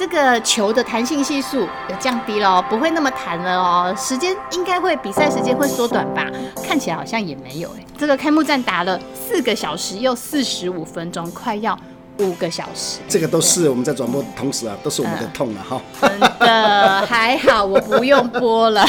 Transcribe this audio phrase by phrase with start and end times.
[0.00, 3.94] 这个球的弹性系数有降低了，不会那么弹了哦。
[3.98, 6.24] 时间应该会比赛时间会缩短吧？
[6.66, 7.84] 看起来好像也没有哎。
[7.98, 11.78] 这个开幕战打了四个小时又四十五分钟，快要
[12.18, 13.00] 五个小时。
[13.10, 15.78] 这个都是我们在转播同时啊，都是我们的痛了哈。
[16.00, 18.82] 真的还好，我不用播了。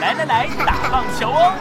[0.00, 1.52] 来来来，打棒球哦！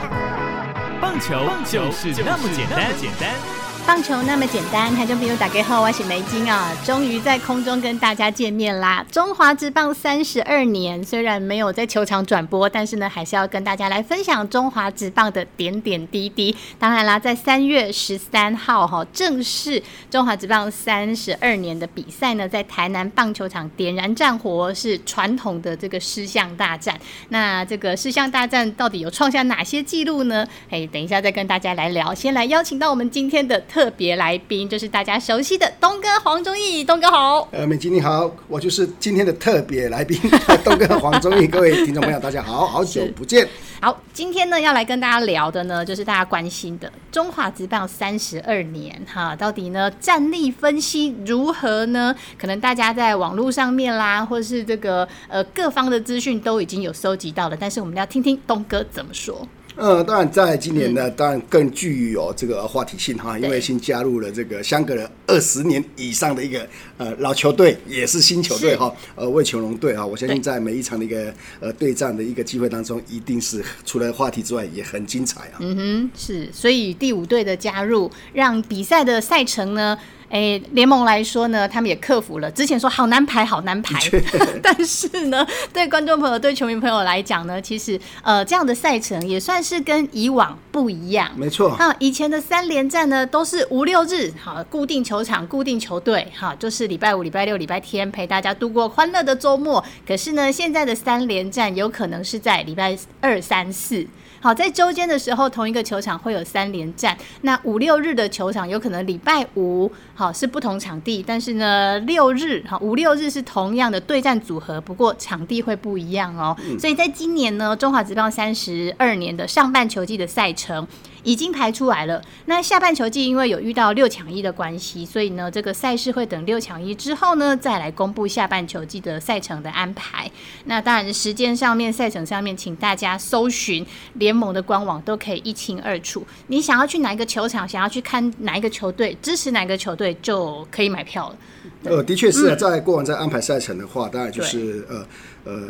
[1.02, 1.34] 棒球
[1.66, 3.65] 就是那么简单，简单。
[3.86, 9.06] 棒球那么简单，台中朋友打给后，我是梅金啊，终于在空中跟大家见面啦！
[9.12, 16.56] 中华职棒三十二年，虽然没有在球场转播，但是呢，还是要跟大家来分享中华职棒的点点滴滴。
[16.80, 27.00] 当然啦，在三月十三号哈，正式中华职棒三十二年的比赛呢，在台南棒球场点燃战火，是传统的这个狮象大战。
[27.30, 30.48] 那这个狮象大战到底有创下哪些记录呢？
[30.72, 32.16] 哎，等一下再跟大家来聊。
[32.16, 33.64] 先来邀请到我们今天的。
[33.76, 37.46] 特别来宾就是大家熟悉的东哥黄忠义，东哥好。
[37.52, 40.18] 呃，美吉你好，我就是今天的特别来宾，
[40.64, 41.46] 东哥黄忠义。
[41.46, 43.46] 各位听众朋友，大家好，好久不见。
[43.82, 52.16] 好，今天呢要来跟大家聊的呢，就是大家关心的中华职棒三十二年哈，到底呢战力分析如何呢？
[52.40, 59.46] 可能大家在网络上面啦，或者是这个呃各方的资讯都已经有收集到了，但是我们要听听东哥怎么说。
[59.76, 66.66] 呃，当然，在今年呢，当然更具有这个话题性哈，因为新加入了这个相隔了二十年以上的一个
[66.98, 75.60] 呃老球队，也是新球队哈，呃，魏球龙队哈，我相信在每一场的一个呃对战的一个机会当中，一定是除了话题之外，也很精彩啊。
[75.60, 79.98] 嗯哼，是，所以第五队的加入，让比赛的赛程呢。
[80.30, 84.00] 哎，联盟来说呢，他们也克服了之前说好难排，好难排。
[84.62, 91.32] 但是呢，对观众朋友、对球迷朋友来讲呢，其实呃，这样的赛程也算是跟以往不一样。
[91.38, 99.82] 没错，哈，以前的三连战呢都是五六日，好，固定球场、固定球队，哈，就是礼拜五、礼拜六、礼拜天陪大家度过欢乐的周末。
[100.06, 104.06] 可是呢，现在的三连战有可能是在礼拜二、三、四。
[104.42, 107.18] 好，在周间的时候，同一个球场会有三连战。
[107.42, 116.56] 那五六日的球场有可能礼拜五好是不同场地，但是呢，六日好五六日是同样的对战组合，不过场地会不一样哦。
[116.78, 120.65] 所以在今年呢，中华职棒三十二年的上半球季的赛程。
[120.66, 120.88] 程。
[121.26, 122.22] 已经排出来了。
[122.46, 130.32] 那下半球季因为有遇到六强一的关系，所以呢，这个赛事会等六强一之后呢，再来公布下半球季的赛程的安排。
[130.66, 136.26] 那当然，时间上面、赛程上面，请大家搜寻联盟的官网，都可以一清二楚。
[136.48, 141.38] 你想要去哪一个球场，想要去看哪一个球队，支持哪个球队，就可以买票了。
[141.84, 145.06] 呃，的确是在过往在安排赛程的话，当然就是呃
[145.46, 145.62] 呃。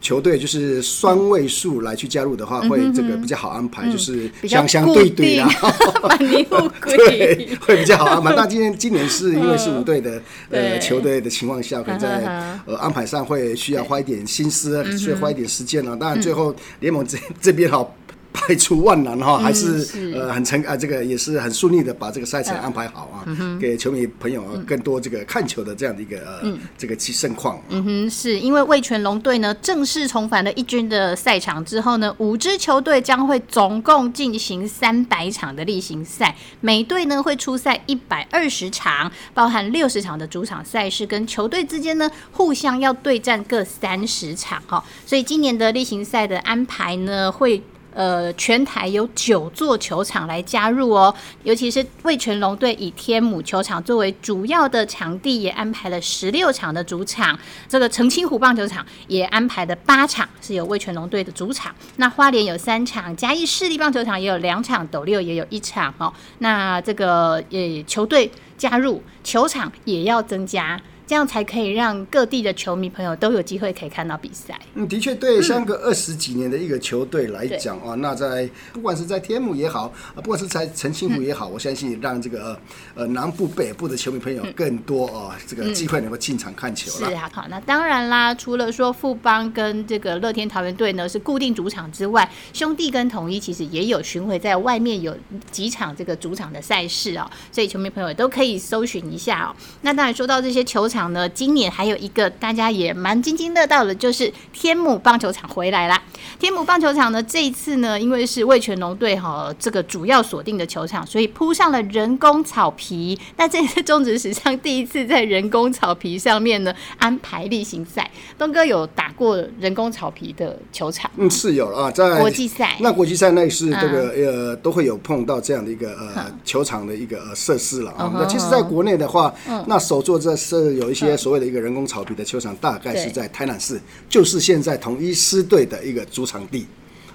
[0.00, 5.48] 球队就是双位数来去加入的话，会这个比较好安排，就是相相对对啊，
[6.84, 8.34] 对，会比较好安排。
[8.36, 10.20] 那今天今年是因为是五队的
[10.50, 12.24] 呃球队的情况下，可能在
[12.66, 15.96] 呃安排上会需要花一点心思，需要花一点时间了。
[15.96, 17.86] 当然最后联盟这这边哈。
[18.32, 23.24] 排除万难哈，还是呃很成啊，这个也是很顺利的把这个赛程安排好啊，
[23.60, 27.60] 给球迷朋友更多这个看球的这样的一个呃这个盛况。
[27.68, 47.62] 嗯哼，是因为魏全龙队呢正式重返了一军的赛场之后呢，五支球队将会总共进行三百场的例行赛，每队呢会出赛一百二十场，包含六十场的主场赛事，跟球队之间呢互相要对战各三十场哈，所以今年的例行赛的安排呢会。
[47.94, 51.12] 呃，全台有九座球场来加入哦，
[51.42, 57.36] 尤其是魏全龙队以天母球场作为主要的场地，也安排了十六场的主场。
[57.68, 61.74] 这个澄清湖棒球场也安排了八场，是有魏全龙队的主场。
[61.96, 66.12] 那花莲有三场，嘉义市立棒球场也有两场，斗六也有一场哦。
[66.38, 70.80] 那这个呃球队加入，球场也要增加。
[71.08, 74.60] 这样才可以让各地的球迷朋友都有机会可以看到比赛。
[74.74, 82.60] 嗯，的确，对相隔二十几年的一个球队来讲啊，那在不管是在天母也好，啊不管是在澄清湖也好，我相信让这个
[82.94, 87.08] 呃南部、北部的球迷朋友更多啊，这个机会能够进场看球了。
[87.08, 95.16] 是啊，好，那当然啦，除了说富邦跟这个乐天桃园队呢是固定主场之外，兄弟跟统一其实也有巡回在外面有
[95.50, 99.56] 几场这个主场的赛事哦，所以球迷朋友都可以搜寻一下哦。
[99.80, 100.97] 那当然说到这些球场。
[100.98, 106.02] 场呢，今年还有一个大家也蛮津津乐道的，就是天母棒球场回来啦。
[106.38, 113.18] 天母棒球场呢，这一次呢，因为是魏全龙队哈这个主要锁定的球场，所以铺上了人工草皮。
[113.36, 118.08] 那这是中职史上第一次在人工草皮上面呢安排例行赛。
[118.38, 121.10] 东哥有打过人工草皮的球场？
[121.16, 122.76] 嗯，是有啊，在国际赛。
[122.78, 128.12] 那国际赛那是这个呃都会有碰到这样的一个呃球场的一个呃设施了啊。
[128.14, 129.34] 那其实在国内的话，
[129.66, 136.66] 那首座这是有一些所谓的一个人工草皮的球场，大概是在台南市，就是现在统一师队的一个主场地。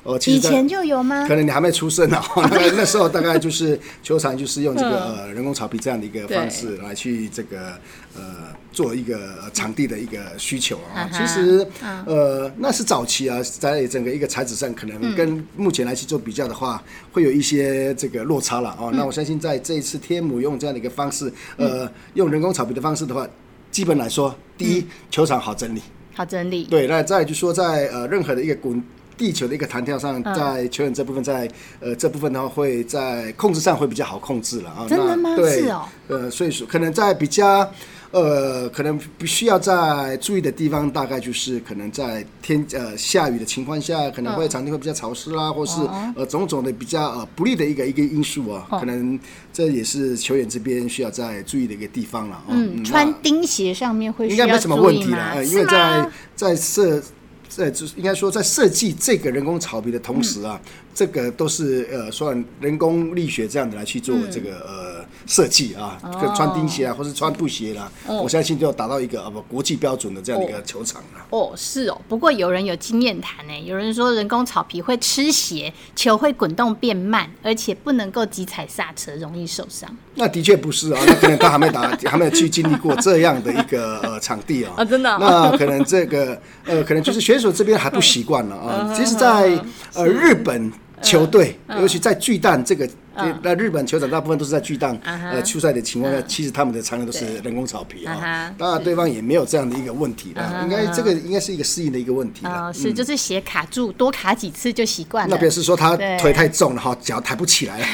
[0.06, 1.26] 哦，以前就有吗？
[1.26, 2.22] 可能你还没出生呢。
[2.52, 7.80] 那那时候大概就是球场，就是用这个呃人工草皮这样的一个方式来去这个
[8.14, 8.22] 呃
[8.74, 11.10] 做一个场地的一个需求啊。
[11.10, 11.66] 其实
[12.06, 16.84] 呃那是早期啊，在整个一个材质上，可能跟目前来去做比较的话，
[17.14, 18.92] 会有一些这个落差了哦。
[18.94, 23.26] 那我相信在这一次天母用这样的一个方式，呃，用人工草皮的方式的话，
[23.72, 25.82] 基本来说，第一球场好整理，
[26.14, 26.66] 好整理。
[26.66, 28.84] 对，那再就说在呃任何的一个滚。
[29.18, 31.50] 地球的一个弹跳上，在球员这部分，在
[31.80, 34.86] 呃这部分的话，会在控制上会比较好控制了啊。
[34.88, 35.36] 真的吗？
[35.36, 35.84] 对哦。
[36.08, 37.70] 呃，所以说可能在比较
[38.12, 45.82] 呃，可能必须要在注意的地方，大概就是可能在天呃下雨的情况下，可能会场地会比较潮湿啦，或是
[46.16, 49.20] 呃种种的比较呃不利的一个一个因素啊，可能
[49.52, 52.44] 这也是球员这边需要在注意的一个地方了。
[52.50, 57.02] 嗯，穿钉鞋上面会应该没什么问题了，因为在在设。
[57.56, 60.62] 在就是应该说，在设计这个人工草皮的同时啊，
[60.94, 64.93] 这个都是呃算人工力学这样的来去做这个呃
[65.26, 65.98] 设计啊，
[66.36, 71.26] 穿钉鞋啊，或是穿布鞋啦，我相信就要达到一个啊不国际标准的这样的一个球场了。
[71.30, 79.90] 哦，是哦，不过有人有经验谈呢，有人说人工草皮会吃鞋，球会滚动变慢，而且不能够急踩刹车，容易受伤。
[80.16, 84.74] 那的确不是啊，那可能他还没打， 还没有去经历过这样的一个呃场地啊。
[84.78, 85.18] 啊，真的。
[85.20, 88.94] 那可能这个 呃，可能就是选手这边还不习惯了啊。
[88.96, 89.58] 其实，在
[89.94, 90.72] 呃日本
[91.02, 92.88] 球队，尤其在巨蛋这个。
[93.42, 98.54] 那日本球场大部分都是在巨蛋呃出赛的情况下，其实他们的场地都是人工草皮啊。
[98.58, 102.72] 当然，对方也没有这样的一个问题的，应该这个应该是一个适应的一个问题啊。
[102.72, 105.36] 是，就是鞋卡住，多卡几次就习惯了。
[105.36, 107.86] 那表示说他腿太重了哈，脚抬不起来了，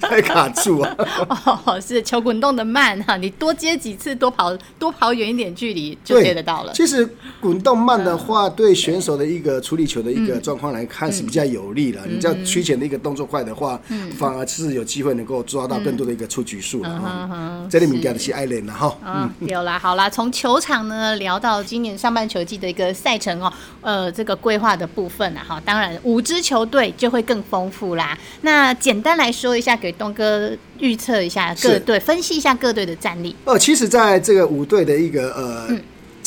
[0.00, 0.96] 太卡住了。
[1.64, 6.72] 哦，是球滚动的慢哈，你多接几次，多跑多跑远一点距离就接得到了。
[6.72, 7.08] 其实
[7.40, 12.00] 滚动慢的话，对选手的一个处理球的一个状况来看是比较有利的。
[12.06, 13.80] 你叫屈前的一个动作快的话。
[14.16, 17.66] 反而是有机会能够抓到更多的一个出局数了。
[17.70, 18.96] 这里面讲的是艾伦了哈。
[19.04, 28.18] 嗯，有啦，好啦，从球场呢聊到今年上半球季的一个赛程哦，呃，这个规划的部分啊，哈，当然五支球队就会更丰富啦。
[28.42, 33.34] 那简单来说一下，给东哥预测一下各队，分析一下各队的战力。
[33.44, 35.78] 哦，其实在这个五队的一个呃。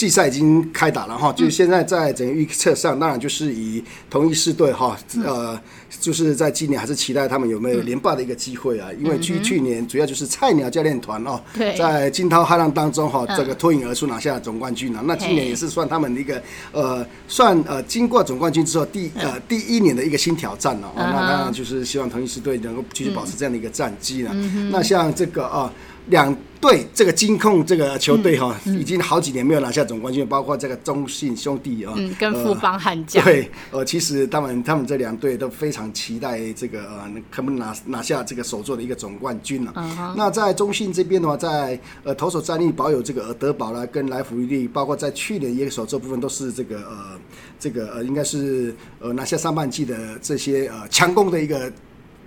[0.02, 5.56] 季赛已经开打了哈，就是现在在整个预测上，当然就是以同一四队哈，呃，
[6.00, 8.88] 就是在今年还是期待他们有没有连霸的一个机会啊。
[9.00, 11.40] 因为去去年主要就是菜鸟教练团哦，
[11.78, 15.04] 在惊涛骇浪当中哈，这个脱颖而出拿下总冠军了。
[15.06, 20.92] 那今年也是算他们的一个呃，算呃，经过总冠军之后第呃第一年的一个新挑战了。
[20.96, 24.34] 那当然就是希望同一四队能够继续保持这样的一个战绩了。
[24.72, 25.72] 那像这个啊。
[26.08, 33.24] 两队这个金控这个球队哈，已经好几年没有拿下总冠军，包括这个中信兄弟啊，嗯跟富邦悍将。
[33.24, 39.74] 对，呃，其实他们他们这两队都非常期待这个呃，可不能拿拿下这个首座的一个总冠军了。
[40.16, 47.20] 那在中信这边的话，在呃投手战力保有这个德保啦，跟莱福利，包括在去年一个首座部分都是这个呃
[47.60, 51.72] 这个呃应该是呃拿下上半季的这些呃强攻的一个。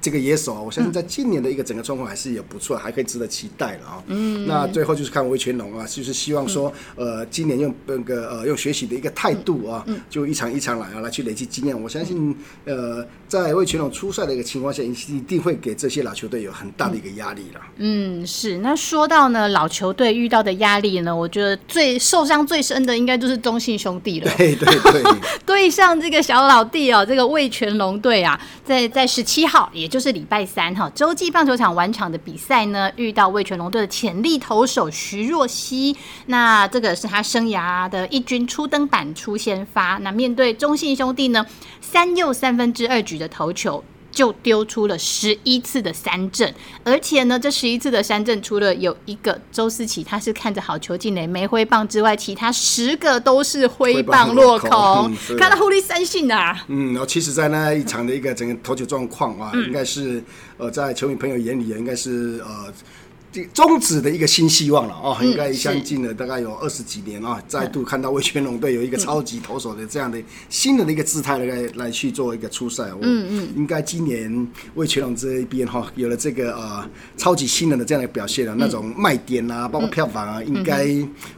[0.04, 4.02] 这个野手啊，我相信在今年的一个整个状况还是也不错，还可以值得期待了啊。
[4.08, 11.82] 嗯，那最后就是看魏全龙啊，就是希望说，呃，今年用那个呃用学习的一个态度啊，就一场一场来啊，来去累积经验。
[11.82, 17.60] 我相信，呃，在魏全龙出赛的一个情况下，一定会给这些老球队有很大的一个压力了。
[17.78, 18.58] 嗯，是。
[18.58, 24.30] 那说到呢，老球队遇到的压力呢，我觉得最受伤最深的应该就是中信兄弟了。
[24.36, 25.02] 对对对，
[25.46, 29.88] 对 上这个小老弟哦，这个魏全龙队啊，在在十七号也。
[29.94, 35.96] 就是礼拜三哈，洲际棒球场晚场的比赛呢，遇到味全龙队的潜力投手徐若曦，
[36.26, 41.46] 那这个是他生涯的一军初登板出先发，那面对中信兄弟呢，
[41.80, 43.84] 三又三分之二局的投球。
[44.14, 46.54] 就丢出了十一次的三振，
[46.84, 56.64] 而且呢，这十一次的三振，除了有一个周思齐他是看着好球进垒没挥棒之外，其他十个都是挥棒落空， 看到狐狸三信啊。
[56.68, 60.22] 嗯，然后其实，在那一场的一个整个投球状况啊，应该是
[60.56, 62.72] 呃，在球迷朋友眼里，也应该是呃。
[63.52, 72.84] 终止的一个新希望了哦，应该相近了大概有二十几年啊，再度看到魏全龙队有一个超级投手的这样的新的一个姿态来来去做一个初赛。
[73.00, 80.86] 嗯嗯，应该今年魏全龙这一边哈有了这个呃超级新人的这样的表现了，那种卖点啊，包括票房啊，应该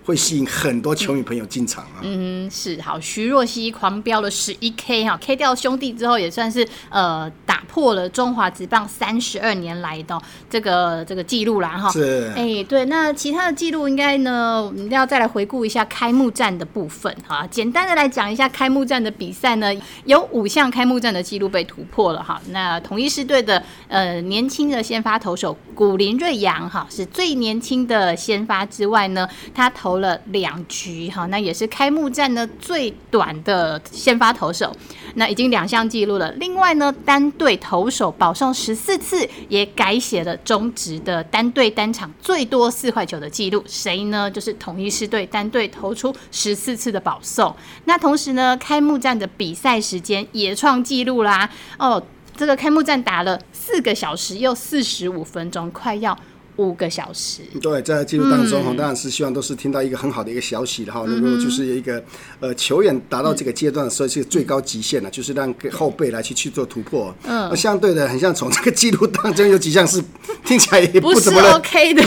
[0.05, 2.01] 会吸引很多球迷朋友进场啊。
[2.03, 11.86] 嗯，是好，徐若曦狂飙了十一 K 哈，K 掉兄弟之后也算是呃打破了中华职棒三十二年来的这个这个记录了哈。
[11.91, 17.47] 是，哎，对，那其他的记录应该呢，我们要再来回顾一下开幕战的部分哈。
[17.51, 19.71] 简单的来讲一下开幕战的比赛呢，
[20.05, 22.41] 有五项开幕战的记录被突破了哈。
[22.51, 34.75] 那统一狮队的呃年轻的先发投手古林瑞阳哈，是最年轻的先发之外呢，他投了两局哈，那也是开幕战呢最短的先发投手，
[35.15, 36.33] 那已经两项记录了。
[36.33, 41.67] 另外呢，单队投手保送十四次，也改写了中职的单队。
[41.77, 44.31] 单场最多四块球的记录，谁呢？
[44.31, 47.55] 就是统一狮队单队投出十四次的保送。
[47.85, 51.51] 那同时呢，开幕战的比赛时间也创纪录啦！
[51.79, 52.03] 哦，
[52.35, 56.19] 这个开幕战打了四个小时又四十五分钟，快要。
[56.57, 61.05] 五个小时，对，在记录当中哈，当然是希望都是听到一个很好的一个消息的哈。
[61.07, 62.03] 如果就是有一个
[62.41, 67.15] 呃球员达到这个阶段的时候，是最高极限了，就是让后辈来去去做突破。
[67.25, 70.03] 嗯，相对的，很像从这个记录当中有几项是
[70.45, 72.03] 听起来也不怎么 OK 的。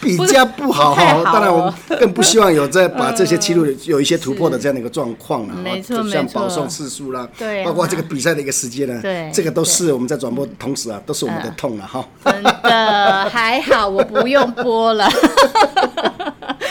[0.00, 5.54] 比较不好哈，当然我们更不希望有在把这些记录有一些突破的这样的一个状况了。
[5.54, 12.02] 没错像保送次数啦，对，包括这个比赛的一个时间呢，对，这个都是我们在转播同时啊，都是我们的痛了哈。
[12.24, 15.08] 真的还好，我不用播了。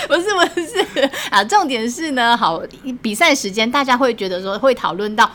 [0.08, 2.62] 不是不是啊，重点是呢，好
[3.01, 5.29] 比赛时间，大家会觉得说会讨论到，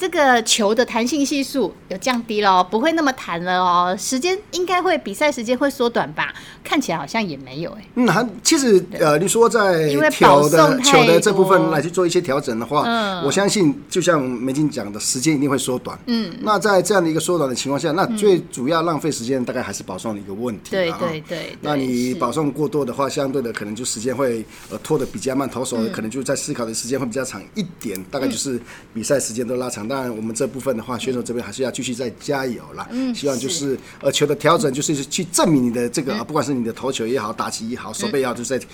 [0.00, 3.94] 这个球的弹性系数有降低了，不会那么弹了哦。
[3.98, 6.32] 时间应该会比赛时间会缩短吧？
[6.64, 7.84] 看起来好像也没有哎。
[7.96, 15.98] 嗯，还其实呃，你说在球的球的这部分来去做一些调整的话，嗯，我相信就像梅金讲的，时间一定会缩短。
[16.06, 20.70] 嗯，那在这样的一个缩短的情况下，那最主要浪费时间大概还是保送的一个问题。
[20.70, 21.54] 对对对。
[21.60, 28.58] 那你保送过多的话，相对的可能就时间会呃拖的比较慢，投手可能就在思考的时间会比较长一点，大概就是
[28.94, 29.89] 比赛时间都拉长。
[29.90, 32.86] 当然，我们这部分的话，选手这边还是要继续再加油啦。
[32.90, 38.66] 嗯，希望就是呃球的调整，就是去证明你的这个，不管是你的投球也好，打击也好，手背也好，就是在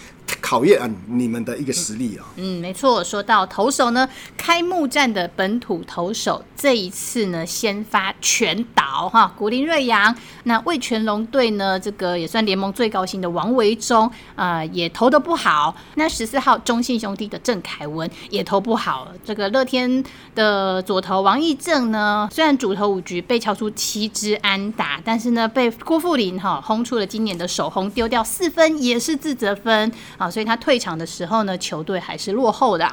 [0.43, 2.27] 考验啊你们的一个实力啊。
[2.37, 3.03] 嗯，没错。
[3.03, 4.07] 说到投手呢，
[4.37, 10.15] 开幕战的本土投手这一次呢，先发全岛哈，古林瑞阳。
[10.45, 15.75] 那魏全龙队呢，这个也算联盟最高薪的王维忠啊，也投的不好。
[15.95, 19.09] 那十四号中信兄弟的郑凯文也投不好。
[19.25, 20.05] 这个乐天
[20.35, 32.91] 的左头王义正呢，虽然主投五局被敲出七支安打，但是呢，被郭富林哈轰出了今年的首轰，丢掉四分，也是自责分啊，所以他退场的时候呢，球队还是落后的。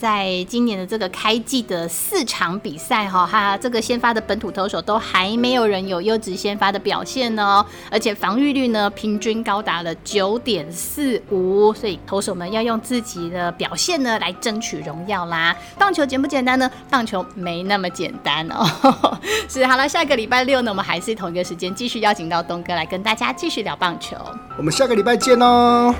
[0.00, 15.54] 在今年的这个开季的四场比赛哈，他这个先发的本土投手都还没有人有优质先发的表现呢，而且防御率呢平均高达了九点四五，所以投手们要用自己的表现呢来争取荣耀啦。
[15.78, 16.70] 棒球简不简单呢？
[16.88, 18.66] 棒球没那么简单哦。
[19.50, 24.16] 是好了，下个礼拜六呢，我们还是同一个时间继续邀请到东哥来跟大家继续聊棒球。
[24.56, 25.94] 我们下个礼拜见哦。